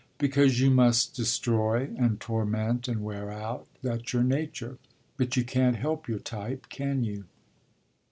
"Because 0.17 0.59
you 0.59 0.71
must 0.71 1.15
destroy 1.15 1.91
and 1.95 2.19
torment 2.19 2.87
and 2.87 3.03
wear 3.03 3.29
out 3.31 3.67
that's 3.83 4.13
your 4.13 4.23
nature. 4.23 4.79
But 5.15 5.37
you 5.37 5.43
can't 5.43 5.75
help 5.75 6.07
your 6.09 6.17
type, 6.17 6.69
can 6.69 7.03
you?" 7.03 7.25